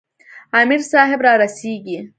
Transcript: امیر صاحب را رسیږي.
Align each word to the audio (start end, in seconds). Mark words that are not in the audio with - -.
امیر 0.59 0.81
صاحب 0.91 1.19
را 1.25 1.33
رسیږي. 1.43 1.99